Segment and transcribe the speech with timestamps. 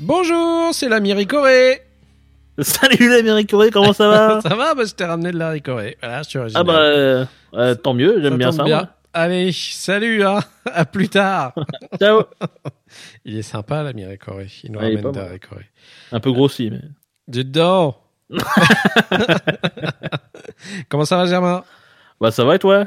[0.00, 1.82] Bonjour, c'est l'ami Ricoré.
[2.60, 5.96] Salut l'Amérique Corée, comment ça va Ça va bah, Je t'ai ramené de la Ricoré.
[6.00, 8.62] Voilà, je suis Ah bah euh, euh, tant mieux, j'aime bien ça.
[8.64, 8.88] bien.
[9.12, 10.38] Allez, salut, hein.
[10.72, 11.52] à plus tard.
[12.00, 12.22] Ciao.
[13.24, 14.46] Il est sympa l'ami Ricoré.
[14.62, 15.26] Il nous Ouais, ramène de la.
[15.26, 15.66] Ricoré.
[16.12, 16.82] Un peu grossi mais.
[17.26, 17.96] Dis donc.
[20.88, 21.64] Comment ça va Germain?
[22.20, 22.86] Bah ça va et toi?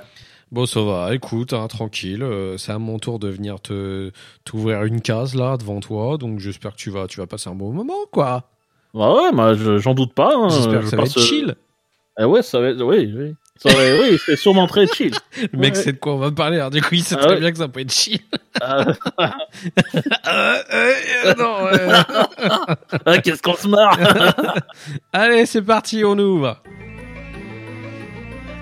[0.51, 2.23] Bon, ça va, écoute, hein, tranquille.
[2.23, 4.11] euh, c'est à mon tour de venir te
[4.43, 7.55] t'ouvrir une case là devant toi, donc j'espère que tu vas, tu vas passer un
[7.55, 8.43] bon moment, quoi.
[8.93, 10.35] Bah ouais, je- j'en doute pas.
[10.35, 11.55] hein, J'espère que je ça va être euh, chill.
[12.17, 13.33] Ah ouais, ça va être oui, oui.
[13.55, 15.13] Ça va, oui, c'est sûrement très chill.
[15.53, 15.81] Le mec ouais.
[15.81, 17.39] sait de quoi on va parler, alors du coup il sait Ah très ouais.
[17.39, 18.19] bien que ça peut être chill.
[18.59, 18.85] Ah,
[20.27, 20.93] Euh, euh,
[21.25, 21.55] euh, non,
[23.05, 23.97] ah, qu'est-ce qu'on se marre
[25.13, 26.61] Allez, c'est parti, on ouvre.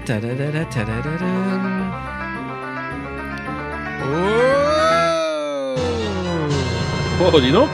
[0.10, 1.30] Tadadada, tadadada.
[7.22, 7.70] Oh Oh, dis donc.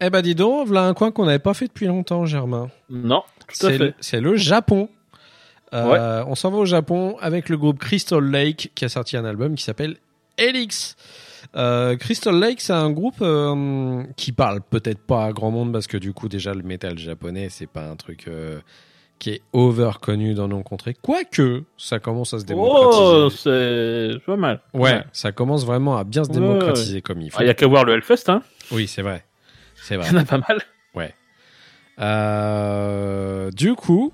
[0.00, 2.70] Eh ben dis donc, voilà un coin qu'on n'avait pas fait depuis longtemps, Germain.
[2.88, 3.94] Non, tout à fait.
[4.00, 4.88] c'est le Japon.
[5.70, 9.54] On s'en va au Japon avec le groupe Crystal Lake qui a sorti un album
[9.54, 9.98] qui s'appelle
[10.38, 10.96] Helix.
[11.56, 13.22] Euh, Crystal Lake, c'est un groupe
[14.16, 17.48] qui parle peut-être pas à grand monde parce que du coup déjà le métal japonais
[17.50, 18.30] c'est pas un truc
[19.20, 20.96] qui est over connu dans nos contrées.
[21.00, 23.02] Quoique ça commence à se démocratiser.
[23.04, 24.60] Oh, c'est pas mal.
[24.74, 27.40] ouais, ça commence vraiment à bien se Ouais, démocratiser comme il faut.
[27.40, 28.42] Il y a qu'à voir le Hellfest, hein.
[28.72, 29.24] Oui, c'est vrai,
[29.76, 30.06] c'est vrai.
[30.10, 30.60] Il y en a pas mal.
[32.00, 34.12] Euh, du coup,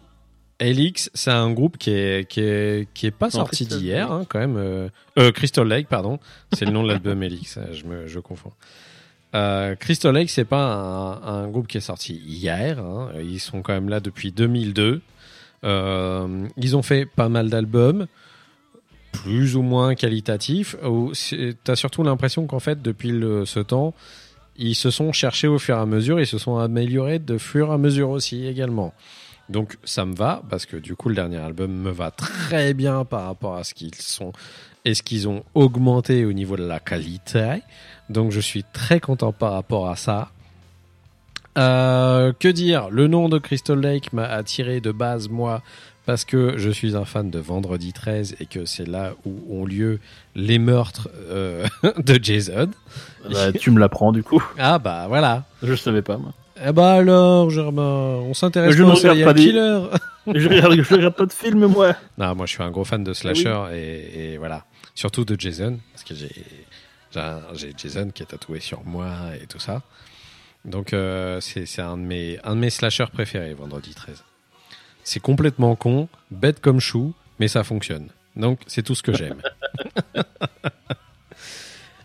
[0.59, 4.39] Helix, c'est un groupe qui est, qui est, qui est pas sorti d'hier, hein, quand
[4.39, 4.57] même.
[4.57, 4.89] Euh,
[5.19, 6.19] euh, Crystal Lake, pardon.
[6.53, 8.53] C'est le nom de l'album Helix, euh, je, me, je confonds.
[9.37, 12.79] Euh, Crystal Lake, c'est pas un, groupe qui est sorti hier.
[12.79, 13.11] hein.
[13.21, 15.03] Ils sont quand même là depuis 2002.
[15.65, 18.07] Euh, ils ont fait pas mal d'albums,
[19.13, 20.77] plus ou moins qualitatifs.
[21.65, 23.11] T'as surtout l'impression qu'en fait, depuis
[23.45, 23.95] ce temps,
[24.57, 27.69] ils se sont cherchés au fur et à mesure, ils se sont améliorés de fur
[27.69, 28.95] et à mesure aussi également.
[29.49, 33.05] Donc ça me va parce que du coup le dernier album me va très bien
[33.05, 34.33] par rapport à ce qu'ils sont
[34.85, 37.63] et ce qu'ils ont augmenté au niveau de la qualité.
[38.09, 40.31] Donc je suis très content par rapport à ça.
[41.59, 42.91] Euh, que dire?
[42.91, 45.63] Le nom de Crystal Lake m'a attiré de base moi
[46.05, 49.65] parce que je suis un fan de Vendredi 13 et que c'est là où ont
[49.65, 49.99] lieu
[50.35, 51.67] les meurtres euh,
[51.99, 52.71] de Jason.
[53.31, 54.43] Bah, tu me l'apprends du coup.
[54.59, 55.45] Ah bah voilà.
[55.63, 56.33] Je savais pas moi.
[56.65, 59.81] Eh bah alors, Germain, on s'intéresse Je pas ne au regarde serial des- killer.
[60.41, 61.95] je regarde, je regarde pas de film moi.
[62.19, 64.65] non, moi je suis un gros fan de slasher et, et voilà.
[64.95, 66.31] Surtout de Jason, parce que j'ai
[67.77, 69.11] Jason qui est tatoué sur moi
[69.43, 69.83] et tout ça.
[70.65, 74.25] Donc euh, c'est c'est un, de mes- un de mes slashers préférés, Vendredi 13.
[75.05, 78.09] C'est complètement con, bête comme chou, mais ça fonctionne.
[78.35, 79.41] Donc c'est tout ce que j'aime.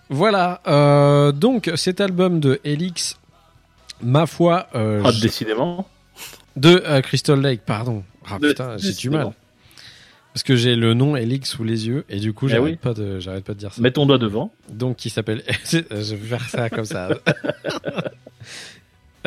[0.10, 3.18] voilà, euh, donc cet album de Helix,
[4.04, 5.88] ma foi, euh, Ah, je- décidément.
[6.56, 8.04] de euh, Crystal Lake, pardon.
[8.30, 9.32] Ah De- putain, j'ai du mal.
[10.34, 12.76] Parce que j'ai le nom Helix sous les yeux et du coup Eh j'arrête oui.
[12.78, 13.82] pas de j'arrête pas de dire ça.
[13.82, 14.54] Mets ton doigt devant.
[14.70, 17.10] Donc qui s'appelle je vais faire ça comme ça.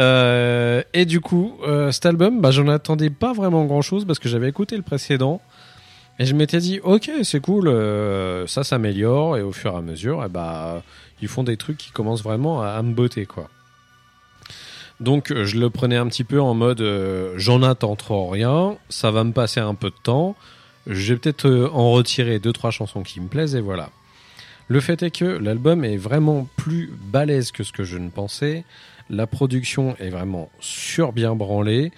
[0.01, 1.57] Euh, et du coup
[1.93, 5.41] cet album bah j'en attendais pas vraiment grand chose parce que j'avais écouté le précédent
[6.19, 7.69] et je m'étais dit ok c'est cool
[8.49, 10.83] ça s'améliore et au fur et à mesure et bah
[11.23, 13.49] ils font des trucs qui commencent vraiment à, à me botter quoi.
[15.05, 18.79] Donc euh, je le prenais un petit peu en mode euh, j'en attends trop rien,
[18.89, 20.35] ça va me passer un peu de temps,
[20.87, 23.91] je vais peut-être euh, en retirer deux trois chansons qui me plaisent et voilà.
[24.69, 28.65] Le fait est que l'album est vraiment plus balèze que ce que je ne pensais.
[29.11, 31.93] La production est vraiment sur bien branlée.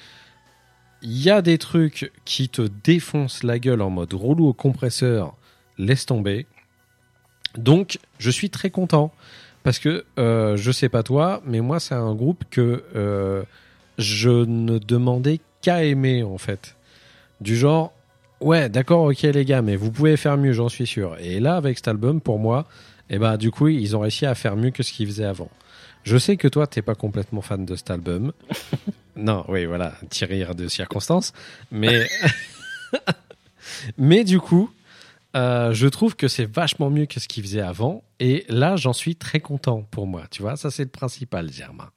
[1.01, 5.37] Il y a des trucs qui te défoncent la gueule en mode rouleau au compresseur,
[5.79, 6.47] laisse tomber.
[7.57, 9.13] Donc, je suis très content
[9.67, 13.43] parce que euh, je sais pas toi, mais moi c'est un groupe que euh,
[13.99, 16.77] je ne demandais qu'à aimer en fait.
[17.41, 17.93] Du genre,
[18.41, 21.17] ouais, d'accord, ok les gars, mais vous pouvez faire mieux, j'en suis sûr.
[21.19, 22.67] Et là, avec cet album, pour moi,
[23.11, 25.51] Et bah du coup, ils ont réussi à faire mieux que ce qu'ils faisaient avant.
[26.05, 28.33] Je sais que toi, t'es pas complètement fan de cet album.
[29.17, 31.33] non, oui, voilà, rire de circonstance.
[31.73, 32.07] Mais,
[33.99, 34.71] mais du coup,
[35.37, 38.03] euh, je trouve que c'est vachement mieux que ce qu'ils faisaient avant.
[38.19, 40.23] Et là, j'en suis très content pour moi.
[40.31, 41.91] Tu vois, ça c'est le principal, Germain.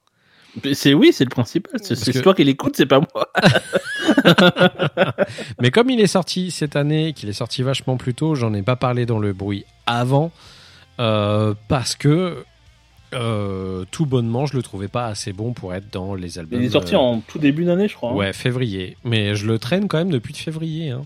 [0.73, 1.79] C'est oui, c'est le principal.
[1.81, 3.29] C'est c'est que- toi qui l'écoute, c'est pas moi.
[5.61, 8.61] Mais comme il est sorti cette année, qu'il est sorti vachement plus tôt, j'en ai
[8.61, 10.31] pas parlé dans le bruit avant,
[10.99, 12.43] euh, parce que
[13.13, 16.59] euh, tout bonnement, je le trouvais pas assez bon pour être dans les albums.
[16.61, 18.11] Il est sorti euh, en tout début d'année, je crois.
[18.11, 18.15] hein.
[18.15, 18.97] Ouais, février.
[19.03, 20.91] Mais je le traîne quand même depuis février.
[20.91, 21.01] hein.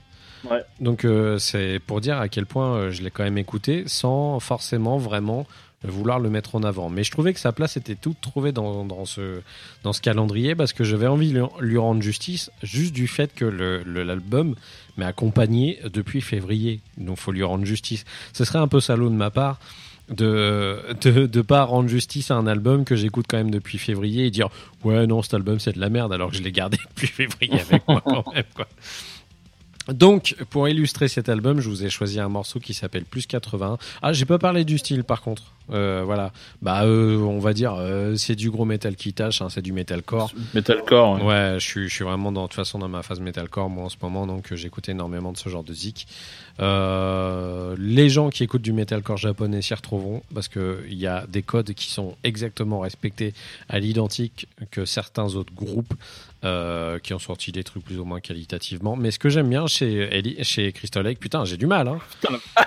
[0.79, 4.39] Donc euh, c'est pour dire à quel point euh, je l'ai quand même écouté sans
[4.39, 5.45] forcément vraiment
[5.85, 6.89] vouloir le mettre en avant.
[6.89, 9.41] Mais je trouvais que sa place était toute trouvée dans, dans, ce,
[9.83, 13.43] dans ce calendrier parce que j'avais envie de lui- rendre justice juste du fait que
[13.43, 14.55] le- le- l'album
[14.95, 16.79] m'est accompagné depuis février.
[16.97, 18.05] Donc faut lui rendre justice.
[18.31, 19.59] Ce serait un peu salaud de ma part
[20.09, 24.25] de de, de pas rendre justice à un album que j'écoute quand même depuis février
[24.25, 24.49] et dire
[24.83, 27.59] ouais non cet album c'est de la merde alors que je l'ai gardé depuis février
[27.61, 28.67] avec moi quand même quoi.
[29.89, 33.77] Donc, pour illustrer cet album, je vous ai choisi un morceau qui s'appelle Plus 80.
[34.01, 35.43] Ah, j'ai pas parlé du style par contre.
[35.71, 36.31] Euh, voilà.
[36.61, 39.71] Bah, euh, on va dire, euh, c'est du gros metal qui tâche, hein, c'est du
[39.73, 40.31] metalcore.
[40.53, 41.21] Metalcore.
[41.23, 41.23] ouais.
[41.23, 43.85] Ouais, je suis, je suis vraiment dans, de toute façon dans ma phase metalcore moi
[43.85, 46.07] en ce moment, donc euh, j'écoute énormément de ce genre de zik.
[46.59, 51.25] Euh, les gens qui écoutent du metalcore japonais s'y retrouveront parce que il y a
[51.27, 53.33] des codes qui sont exactement respectés
[53.69, 55.93] à l'identique que certains autres groupes
[56.43, 58.95] euh, qui ont sorti des trucs plus ou moins qualitativement.
[58.95, 61.87] Mais ce que j'aime bien chez chez Crystal Lake, putain, j'ai du mal.
[61.87, 61.99] Hein.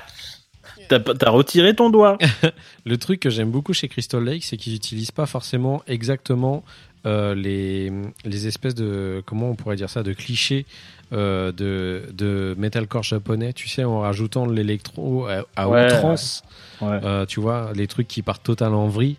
[0.88, 2.18] T'as retiré ton doigt.
[2.84, 6.64] Le truc que j'aime beaucoup chez Crystal Lake, c'est qu'ils n'utilisent pas forcément exactement
[7.06, 7.92] euh, les,
[8.24, 10.66] les espèces de comment on pourrait dire ça de clichés
[11.12, 13.52] euh, de, de metalcore japonais.
[13.52, 16.42] Tu sais, en rajoutant de l'électro à, à Ouais, outrance.
[16.80, 16.98] Ouais.
[17.04, 19.16] Euh, tu vois, les trucs qui partent totalement en vrille.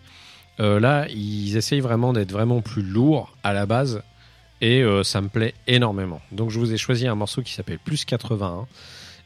[0.58, 4.02] Là, ils essayent vraiment d'être vraiment plus lourds à la base.
[4.60, 6.20] Et euh, ça me plaît énormément.
[6.32, 8.66] Donc je vous ai choisi un morceau qui s'appelle Plus 81.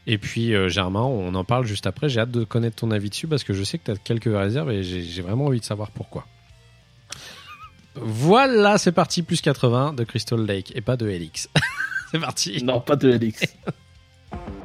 [0.05, 2.09] Et puis euh, Germain, on en parle juste après.
[2.09, 4.25] J'ai hâte de connaître ton avis dessus parce que je sais que tu as quelques
[4.25, 6.25] réserves et j'ai vraiment envie de savoir pourquoi.
[7.95, 9.21] Voilà, c'est parti.
[9.23, 11.49] Plus 80 de Crystal Lake et pas de Helix.
[12.11, 12.63] c'est parti.
[12.63, 13.43] Non, pas de Helix.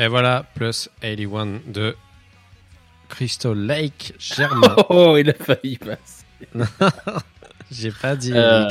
[0.00, 1.94] Et voilà, plus 81 de
[3.10, 4.74] Crystal Lake Germain.
[4.88, 6.24] Oh, il a failli passer.
[7.70, 8.66] J'ai pas dit Euh,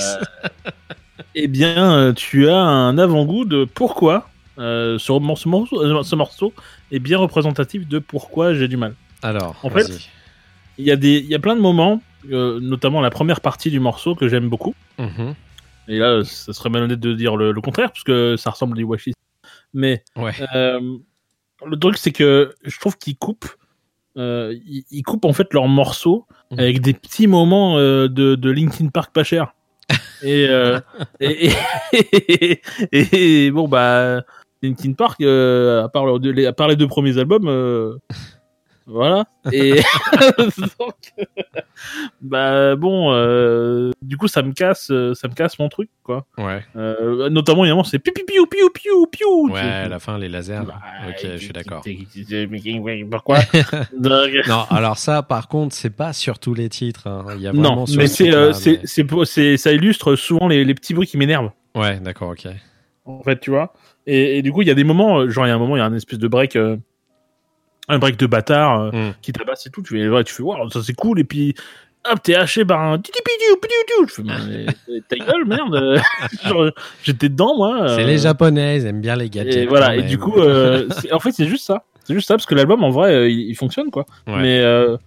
[1.35, 6.51] eh bien, euh, tu as un avant-goût de pourquoi euh, ce, morceau, morceau- ce morceau
[6.91, 8.95] est bien représentatif de pourquoi j'ai du mal.
[9.21, 10.09] Alors, en fait.
[10.79, 13.69] Il y a, des, il y a plein de moments, euh, notamment la première partie
[13.69, 14.73] du morceau que j'aime beaucoup.
[14.97, 15.35] Mhm.
[15.89, 18.77] Et là, ça serait malhonnête de dire le, le contraire, parce que ça ressemble à
[18.77, 19.11] du Washi.
[19.73, 20.31] Mais Ouais.
[21.65, 23.47] Le truc, c'est que je trouve qu'ils coupent.
[24.17, 26.59] euh, ils, ils coupent en fait leurs morceaux Mhm.
[26.59, 29.53] avec des petits moments euh, de, de Linkin Park pas cher.
[30.23, 30.79] Et, euh,
[31.19, 31.49] et,
[32.27, 32.61] et,
[32.91, 34.23] et- et bon, bah,
[34.63, 37.97] Linkin Park, euh, à, part leur- les, à part les deux premiers albums, euh,
[38.89, 39.25] voilà.
[39.53, 39.75] Et
[40.79, 40.95] donc,
[42.21, 46.25] bah bon, euh, du coup, ça me casse, euh, ça me casse mon truc, quoi.
[46.37, 46.63] Ouais.
[46.75, 49.49] Euh, notamment, évidemment, c'est piou piou piou piou piou piou.
[49.53, 50.61] Ouais, à la fin, les lasers.
[50.67, 50.79] Bah,
[51.09, 51.83] ok, je suis d'accord.
[53.09, 53.37] Pourquoi?
[53.97, 57.07] Donc, Non, alors ça, par contre, c'est pas sur tous les titres.
[57.07, 57.25] hein.
[57.35, 60.73] Il y a Non, mais c'est, euh, mais- c'est, c'est- ça illustre souvent les, les
[60.75, 62.47] petits bruits qui m'énervent, Ouais, d'accord, ok.
[63.05, 63.73] en fait, tu vois.
[64.05, 65.75] Et, et du coup, il y a des moments, genre, il y a un moment,
[65.75, 66.77] il y a un espèce de break, euh,
[67.89, 69.13] un break de bâtard euh, Mm.
[69.21, 69.81] qui tabasse et tout.
[69.81, 71.19] Tu fais, ouais, tu fais, waouh, ça c'est cool.
[71.19, 71.53] Et puis,
[72.09, 73.01] hop, t'es haché par un.
[73.03, 75.99] Je fais, mais, mais ta gueule, merde.
[77.03, 77.87] J'étais dedans, moi.
[77.89, 79.55] C'est euh, les Japonais, ils aiment bien les gadgets.
[79.55, 81.83] Et voilà, et du coup, euh, c'est- en fait, c'est juste ça.
[82.03, 84.05] C'est juste ça, parce que l'album, en vrai, il, il fonctionne, quoi.
[84.27, 84.41] Ouais.
[84.41, 84.97] Mais euh,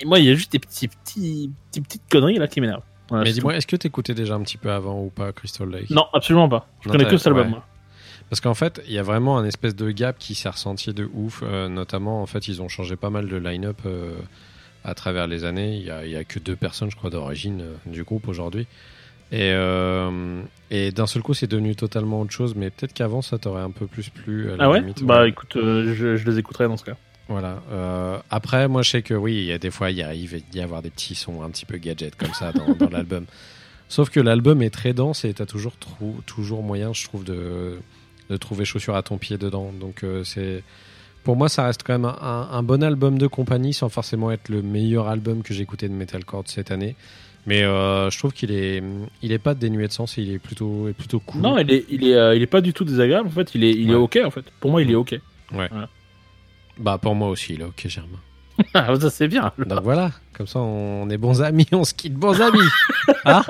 [0.00, 2.82] et moi, il y a juste des petits, petits, petits petites conneries là qui m'énervent.
[3.08, 5.68] Voilà, Mais c'est dis-moi, est-ce que t'écoutais déjà un petit peu avant ou pas Crystal
[5.68, 5.90] Lake?
[5.90, 6.68] Non, absolument pas.
[6.82, 7.52] Je Non, connais que cet album.
[7.54, 7.58] ouais.
[8.30, 11.08] Parce qu'en fait, il y a vraiment un espèce de gap qui s'est ressenti de
[11.14, 11.42] ouf.
[11.42, 14.12] euh, notamment, en fait, ils ont changé pas mal de line-up euh,
[14.84, 15.76] à travers les années.
[15.76, 18.66] Il y a, que deux personnes, je crois, d'origine euh, du groupe aujourd'hui.
[19.30, 19.52] Et,
[20.70, 22.54] et d'un seul coup, c'est devenu totalement autre chose.
[22.54, 24.50] Mais peut-être qu'avant, ça t'aurait un peu plus plu.
[24.52, 24.80] à la Ah ouais?
[24.80, 25.02] limite.
[25.04, 25.28] Bah Ouais.
[25.28, 26.96] écoute, je, je les écouterai dans ce cas.
[27.28, 27.60] Voilà.
[28.30, 30.80] Après, moi, je sais que oui, il y a des fois, il arrive d'y avoir
[30.80, 33.26] des petits sons un petit peu gadget comme ça dans, dans l'album.
[33.90, 35.74] Sauf que l'album est très dense et t'as toujours,
[36.24, 37.78] toujours moyen, je trouve, de,
[38.30, 39.72] de trouver chaussure à ton pied dedans.
[39.78, 40.62] Donc, euh, c'est.
[41.24, 44.48] Pour moi, ça reste quand même un, un bon album de compagnie sans forcément être
[44.48, 46.96] le meilleur album que j'ai écouté de Metalcore de cette année.
[47.46, 48.82] Mais euh, je trouve qu'il est,
[49.22, 51.40] il est pas dénué de sens, il est plutôt, est plutôt cool.
[51.40, 53.28] Non, il est, il est, euh, il est pas du tout désagréable.
[53.28, 54.00] En fait, il est, il est Ouais.
[54.00, 54.18] ok.
[54.24, 55.18] En fait, pour moi, il est ok.
[56.78, 58.18] Bah, pour moi aussi, il est ok, Germain.
[58.74, 59.52] Ah, ça c'est bien.
[59.56, 62.58] Donc voilà, comme ça on est bons amis, on se quitte bons amis.
[63.24, 63.42] Hein?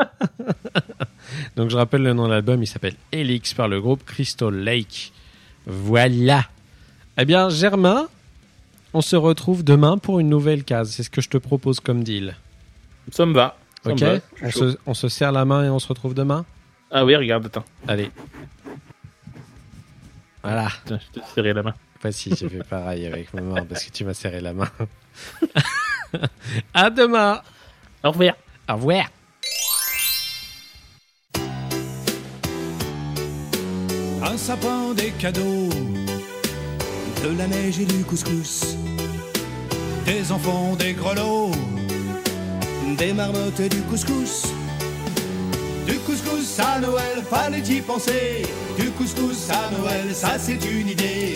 [1.59, 5.13] Donc je rappelle le nom de l'album, il s'appelle Helix par le groupe Crystal Lake.
[5.67, 6.45] Voilà.
[7.19, 8.07] Eh bien Germain,
[8.95, 10.93] on se retrouve demain pour une nouvelle case.
[10.93, 12.37] C'est ce que je te propose comme deal.
[13.11, 13.57] Ça me va.
[13.83, 15.89] Ça me Ok va, je on se, on se serre la main et on se
[15.89, 16.47] retrouve demain?
[16.93, 17.65] Ah oui, regarde, attends.
[17.89, 18.13] Allez.
[20.45, 20.69] Voilà.
[20.89, 21.75] Je t'ai serré la main.
[22.01, 24.71] Voici, j'ai fait pareil avec ma main parce que tu m'as serré la main.
[26.73, 27.43] à demain.
[28.05, 28.35] Au revoir.
[28.69, 29.07] Au revoir.
[34.39, 35.69] Sapin, des cadeaux,
[37.23, 38.77] de la neige et du couscous,
[40.07, 41.51] des enfants, des grelots,
[42.97, 44.45] des marmottes et du couscous.
[45.87, 48.47] Du couscous à Noël, fallait y penser.
[48.79, 51.35] Du couscous à Noël, ça c'est une idée.